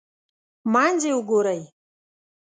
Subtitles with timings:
[0.73, 1.61] منځ یې وګورئ.